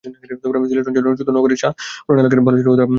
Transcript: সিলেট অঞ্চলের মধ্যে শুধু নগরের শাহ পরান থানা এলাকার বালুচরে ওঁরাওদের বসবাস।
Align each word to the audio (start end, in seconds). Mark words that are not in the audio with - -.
সিলেট 0.21 0.39
অঞ্চলের 0.61 1.03
মধ্যে 1.09 1.19
শুধু 1.21 1.31
নগরের 1.37 1.59
শাহ 1.61 1.71
পরান 2.05 2.13
থানা 2.17 2.21
এলাকার 2.23 2.45
বালুচরে 2.45 2.67
ওঁরাওদের 2.69 2.71
বসবাস। 2.79 2.89